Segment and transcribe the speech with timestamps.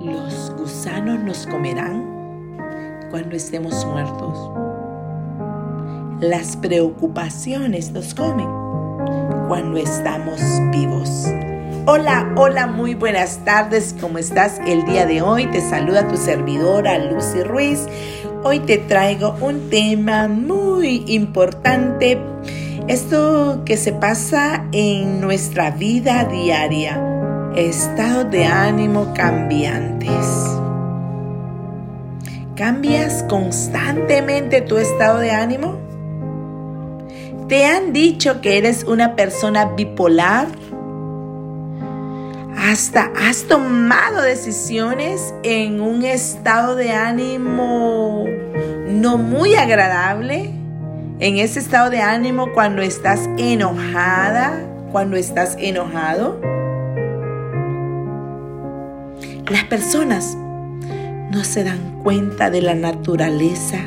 [0.00, 2.18] Los gusanos nos comerán
[3.10, 4.50] cuando estemos muertos.
[6.20, 8.48] Las preocupaciones nos comen
[9.48, 10.40] cuando estamos
[10.72, 11.26] vivos.
[11.86, 13.94] Hola, hola, muy buenas tardes.
[14.00, 15.46] ¿Cómo estás el día de hoy?
[15.46, 17.86] Te saluda tu servidora Lucy Ruiz.
[18.44, 22.18] Hoy te traigo un tema muy importante.
[22.88, 27.07] Esto que se pasa en nuestra vida diaria.
[27.56, 30.26] Estados de ánimo cambiantes.
[32.54, 35.78] ¿Cambias constantemente tu estado de ánimo?
[37.48, 40.48] ¿Te han dicho que eres una persona bipolar?
[42.70, 48.26] hasta has tomado decisiones en un estado de ánimo
[48.88, 50.52] no muy agradable.
[51.20, 54.60] En ese estado de ánimo cuando estás enojada,
[54.92, 56.40] cuando estás enojado.
[59.50, 60.36] Las personas
[61.30, 63.78] no se dan cuenta de la naturaleza,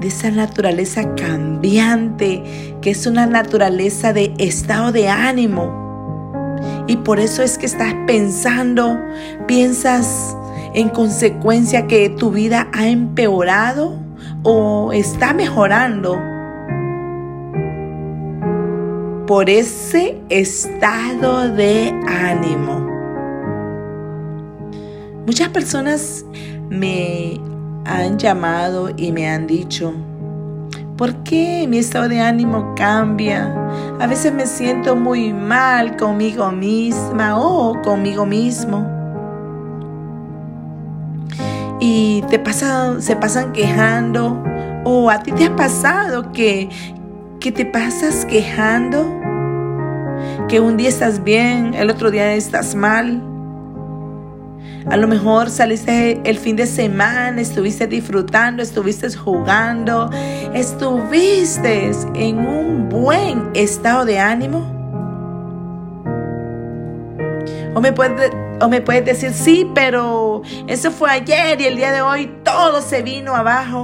[0.00, 2.42] de esa naturaleza cambiante,
[2.80, 5.80] que es una naturaleza de estado de ánimo
[6.90, 8.98] y por eso es que estás pensando,
[9.46, 10.36] piensas
[10.74, 13.96] en consecuencia que tu vida ha empeorado
[14.42, 16.18] o está mejorando
[19.28, 22.89] por ese estado de ánimo.
[25.30, 26.24] Muchas personas
[26.70, 27.40] me
[27.84, 29.94] han llamado y me han dicho,
[30.96, 33.54] ¿Por qué mi estado de ánimo cambia?
[34.00, 38.84] A veces me siento muy mal conmigo misma o conmigo mismo.
[41.78, 44.42] Y te pasan, se pasan quejando.
[44.84, 46.68] O a ti te ha pasado que,
[47.38, 49.06] que te pasas quejando.
[50.48, 53.29] Que un día estás bien, el otro día estás mal.
[54.86, 60.10] A lo mejor saliste el fin de semana, estuviste disfrutando, estuviste jugando,
[60.54, 64.80] estuviste en un buen estado de ánimo.
[67.74, 71.92] O me, puedes, o me puedes decir, sí, pero eso fue ayer y el día
[71.92, 73.82] de hoy todo se vino abajo.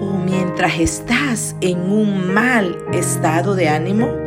[0.00, 4.21] O mientras estás en un mal estado de ánimo,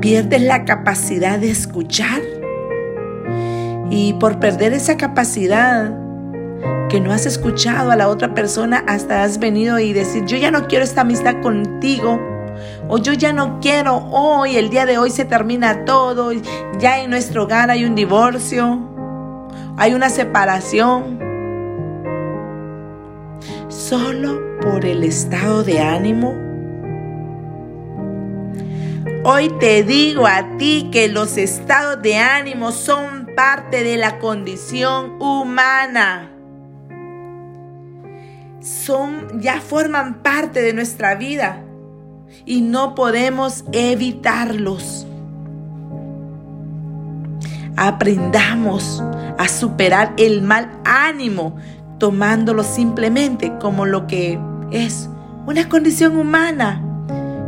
[0.00, 2.20] pierdes la capacidad de escuchar.
[3.90, 5.92] Y por perder esa capacidad
[6.88, 10.50] que no has escuchado a la otra persona hasta has venido y decir, yo ya
[10.50, 12.20] no quiero esta amistad contigo.
[12.88, 16.32] O yo ya no quiero hoy, el día de hoy se termina todo.
[16.78, 18.78] Ya en nuestro hogar hay un divorcio.
[19.76, 21.18] Hay una separación.
[23.68, 26.51] Solo por el estado de ánimo
[29.24, 35.22] Hoy te digo a ti que los estados de ánimo son parte de la condición
[35.22, 36.28] humana.
[38.58, 41.62] Son ya forman parte de nuestra vida
[42.46, 45.06] y no podemos evitarlos.
[47.76, 49.04] Aprendamos
[49.38, 51.54] a superar el mal ánimo
[52.00, 54.40] tomándolo simplemente como lo que
[54.72, 55.08] es
[55.46, 56.88] una condición humana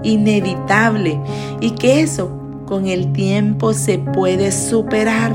[0.04, 1.20] inevitable
[1.60, 2.31] y que eso
[2.66, 5.32] con el tiempo se puede superar.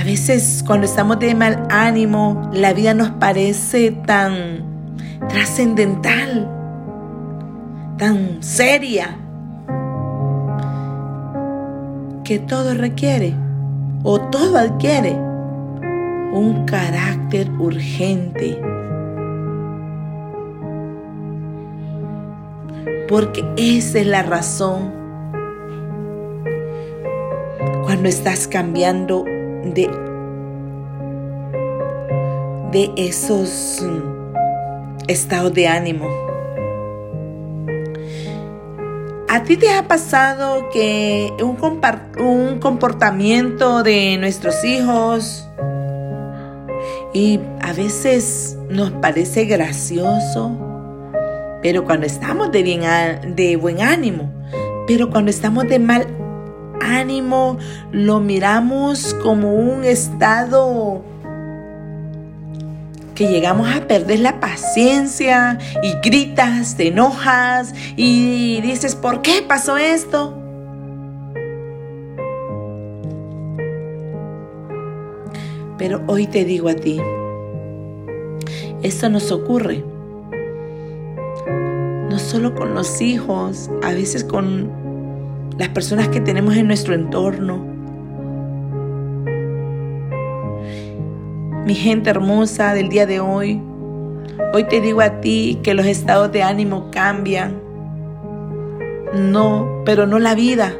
[0.00, 4.62] A veces cuando estamos de mal ánimo, la vida nos parece tan
[5.28, 6.50] trascendental,
[7.98, 9.18] tan seria,
[12.24, 13.34] que todo requiere
[14.02, 15.12] o todo adquiere
[16.32, 18.58] un carácter urgente
[23.14, 24.92] porque esa es la razón.
[27.84, 29.88] Cuando estás cambiando de,
[32.72, 36.08] de esos mm, estados de ánimo.
[39.28, 41.56] ¿A ti te ha pasado que un,
[42.18, 45.48] un comportamiento de nuestros hijos
[47.12, 50.73] y a veces nos parece gracioso?
[51.64, 52.82] Pero cuando estamos de, bien,
[53.34, 54.30] de buen ánimo,
[54.86, 56.06] pero cuando estamos de mal
[56.82, 57.56] ánimo,
[57.90, 61.02] lo miramos como un estado
[63.14, 69.78] que llegamos a perder la paciencia y gritas, te enojas y dices, ¿por qué pasó
[69.78, 70.36] esto?
[75.78, 77.00] Pero hoy te digo a ti,
[78.82, 79.93] esto nos ocurre
[82.34, 84.68] solo con los hijos, a veces con
[85.56, 87.64] las personas que tenemos en nuestro entorno.
[91.64, 93.62] Mi gente hermosa del día de hoy,
[94.52, 97.62] hoy te digo a ti que los estados de ánimo cambian.
[99.14, 100.74] No, pero no la vida.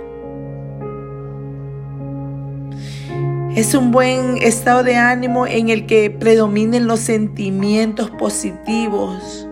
[3.54, 9.43] Es un buen estado de ánimo en el que predominen los sentimientos positivos.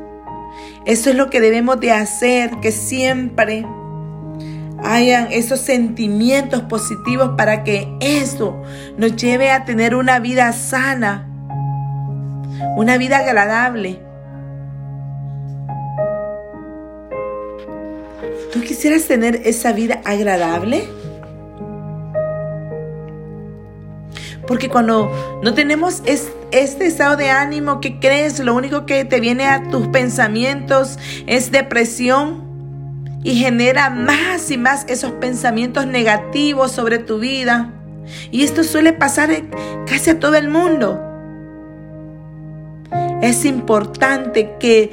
[0.84, 3.64] Eso es lo que debemos de hacer, que siempre
[4.82, 8.62] hayan esos sentimientos positivos para que eso
[8.96, 11.28] nos lleve a tener una vida sana,
[12.76, 14.00] una vida agradable.
[18.52, 20.88] ¿Tú quisieras tener esa vida agradable?
[24.46, 26.02] Porque cuando no tenemos
[26.52, 31.50] este estado de ánimo que crees, lo único que te viene a tus pensamientos es
[31.50, 32.42] depresión
[33.24, 37.72] y genera más y más esos pensamientos negativos sobre tu vida.
[38.30, 39.30] Y esto suele pasar
[39.86, 41.00] casi a todo el mundo.
[43.22, 44.90] Es importante que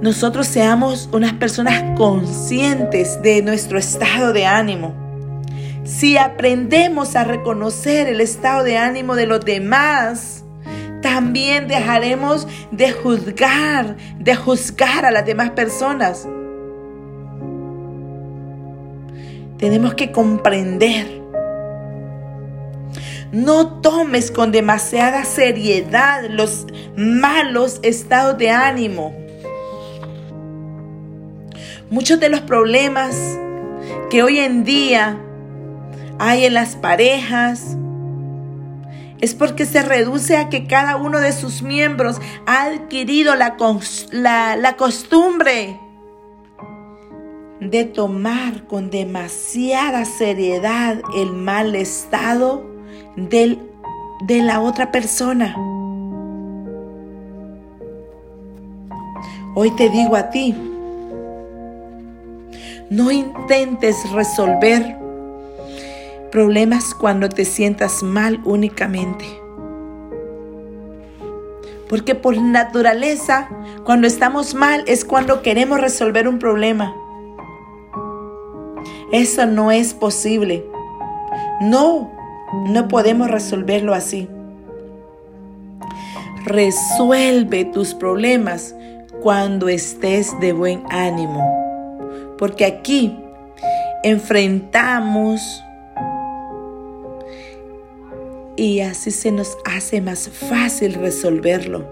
[0.00, 4.94] nosotros seamos unas personas conscientes de nuestro estado de ánimo.
[5.84, 10.41] Si aprendemos a reconocer el estado de ánimo de los demás,
[11.12, 16.26] también dejaremos de juzgar, de juzgar a las demás personas.
[19.58, 21.20] Tenemos que comprender.
[23.30, 26.66] No tomes con demasiada seriedad los
[26.96, 29.14] malos estados de ánimo.
[31.90, 33.14] Muchos de los problemas
[34.08, 35.18] que hoy en día
[36.18, 37.76] hay en las parejas,
[39.22, 43.56] es porque se reduce a que cada uno de sus miembros ha adquirido la,
[44.56, 45.78] la, costumbre
[47.60, 52.66] de tomar con demasiada seriedad el mal estado
[53.14, 53.60] del,
[54.26, 55.54] de la otra persona.
[59.54, 60.52] Hoy te digo a ti,
[62.90, 65.01] no intentes resolver
[66.32, 69.24] problemas cuando te sientas mal únicamente.
[71.88, 73.48] Porque por naturaleza,
[73.84, 76.96] cuando estamos mal es cuando queremos resolver un problema.
[79.12, 80.64] Eso no es posible.
[81.60, 82.10] No,
[82.66, 84.26] no podemos resolverlo así.
[86.46, 88.74] Resuelve tus problemas
[89.20, 92.34] cuando estés de buen ánimo.
[92.38, 93.14] Porque aquí
[94.02, 95.62] enfrentamos
[98.56, 101.86] y así se nos hace más fácil resolverlo.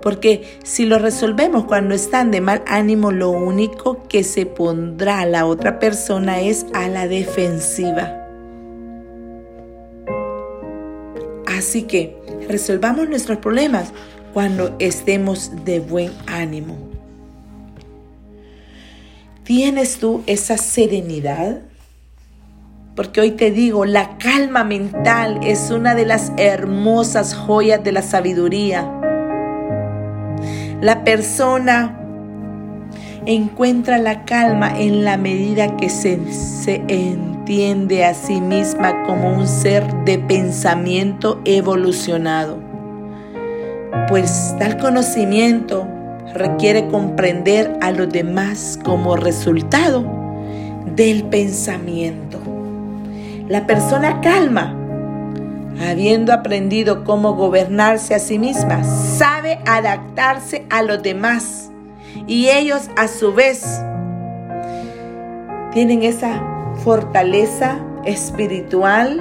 [0.00, 5.46] Porque si lo resolvemos cuando están de mal ánimo, lo único que se pondrá la
[5.46, 8.20] otra persona es a la defensiva.
[11.46, 12.18] Así que
[12.48, 13.92] resolvamos nuestros problemas
[14.34, 16.76] cuando estemos de buen ánimo.
[19.44, 21.62] ¿Tienes tú esa serenidad?
[22.94, 28.02] Porque hoy te digo, la calma mental es una de las hermosas joyas de la
[28.02, 28.88] sabiduría.
[30.80, 31.98] La persona
[33.26, 36.20] encuentra la calma en la medida que se,
[36.86, 42.58] entiende a sí misma como un ser de pensamiento evolucionado.
[44.08, 45.88] Pues tal conocimiento
[46.32, 50.04] requiere comprender a los demás como resultado
[50.94, 52.23] del pensamiento.
[53.48, 54.74] La persona calma,
[55.86, 61.70] habiendo aprendido cómo gobernarse a sí misma, sabe adaptarse a los demás
[62.26, 63.82] y ellos a su vez
[65.74, 66.42] tienen esa
[66.84, 69.20] fortaleza espiritual.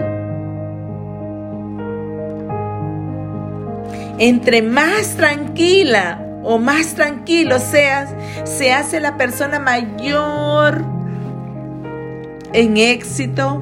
[4.19, 8.15] Entre más tranquila o más tranquilo seas,
[8.45, 10.85] se hace la persona mayor
[12.53, 13.61] en éxito,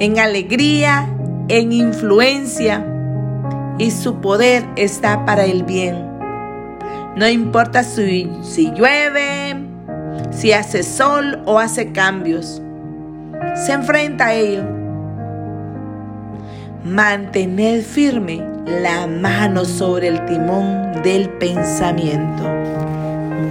[0.00, 1.06] en alegría,
[1.48, 2.84] en influencia
[3.78, 6.08] y su poder está para el bien.
[7.16, 9.56] No importa si, si llueve,
[10.30, 12.62] si hace sol o hace cambios.
[13.54, 14.62] Se enfrenta a ello.
[16.82, 22.48] Mantener firme la mano sobre el timón del pensamiento.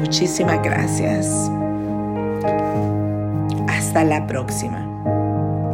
[0.02, 1.52] Muchísimas gracias.
[3.68, 4.89] Hasta la próxima.